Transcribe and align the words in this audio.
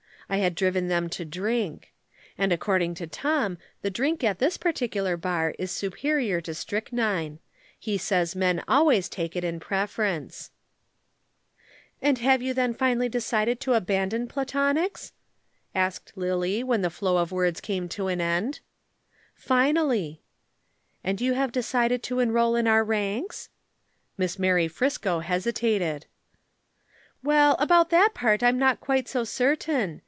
I 0.29 0.37
had 0.37 0.55
driven 0.55 0.87
them 0.87 1.09
to 1.09 1.25
drink. 1.25 1.91
And 2.37 2.53
according 2.53 2.93
to 2.95 3.05
Tom 3.05 3.57
the 3.81 3.89
drink 3.89 4.23
at 4.23 4.39
this 4.39 4.55
particular 4.55 5.17
bar 5.17 5.53
is 5.59 5.71
superior 5.71 6.39
to 6.39 6.53
strychnine. 6.53 7.39
He 7.77 7.97
says 7.97 8.33
men 8.33 8.63
always 8.65 9.09
take 9.09 9.35
it 9.35 9.43
in 9.43 9.59
preference." 9.59 10.49
[Illustration: 12.01 12.13
Driven 12.13 12.15
to 12.15 12.21
Drink.] 12.21 12.29
"And 12.29 12.31
have 12.31 12.41
you 12.43 12.53
then 12.53 12.73
finally 12.73 13.09
decided 13.09 13.59
to 13.59 13.73
abandon 13.73 14.27
Platonics?" 14.29 15.11
asked 15.75 16.13
Lillie, 16.15 16.63
when 16.63 16.81
the 16.81 16.89
flow 16.89 17.17
of 17.17 17.33
words 17.33 17.59
came 17.59 17.89
to 17.89 18.07
an 18.07 18.21
end. 18.21 18.61
"Finally." 19.35 20.21
"And 21.03 21.19
you 21.19 21.33
have 21.33 21.51
decided 21.51 22.01
to 22.03 22.21
enroll 22.21 22.55
in 22.55 22.67
our 22.67 22.85
ranks?" 22.85 23.49
Miss 24.17 24.39
Mary 24.39 24.69
Friscoe 24.69 25.19
hesitated. 25.23 26.05
"Well 27.21 27.57
about 27.59 27.89
that 27.89 28.13
part 28.13 28.41
I'm 28.41 28.57
not 28.57 28.79
quite 28.79 29.09
so 29.09 29.25
certain. 29.25 29.99